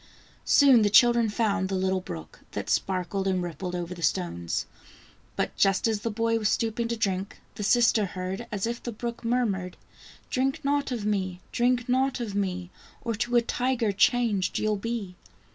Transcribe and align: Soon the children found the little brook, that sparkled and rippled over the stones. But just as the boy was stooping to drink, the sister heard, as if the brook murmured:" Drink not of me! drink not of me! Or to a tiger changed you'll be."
Soon 0.45 0.81
the 0.81 0.89
children 0.89 1.29
found 1.29 1.69
the 1.69 1.75
little 1.75 2.01
brook, 2.01 2.39
that 2.53 2.71
sparkled 2.71 3.27
and 3.27 3.43
rippled 3.43 3.75
over 3.75 3.93
the 3.93 4.01
stones. 4.01 4.65
But 5.35 5.55
just 5.55 5.87
as 5.87 5.99
the 5.99 6.09
boy 6.09 6.39
was 6.39 6.49
stooping 6.49 6.87
to 6.87 6.97
drink, 6.97 7.39
the 7.53 7.61
sister 7.61 8.05
heard, 8.07 8.47
as 8.51 8.65
if 8.65 8.81
the 8.81 8.91
brook 8.91 9.23
murmured:" 9.23 9.77
Drink 10.31 10.61
not 10.65 10.91
of 10.91 11.05
me! 11.05 11.39
drink 11.51 11.87
not 11.87 12.19
of 12.19 12.33
me! 12.33 12.71
Or 13.03 13.13
to 13.13 13.35
a 13.35 13.43
tiger 13.43 13.91
changed 13.91 14.57
you'll 14.57 14.75
be." 14.75 15.17